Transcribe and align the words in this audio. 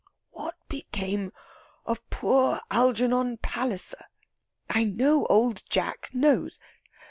"What 0.31 0.55
became 0.67 1.31
of 1.85 2.01
poor 2.09 2.59
Algernon 2.71 3.37
Palliser.... 3.37 4.03
I 4.67 4.83
know 4.83 5.27
Old 5.27 5.61
Jack 5.69 6.09
knows.... 6.11 6.59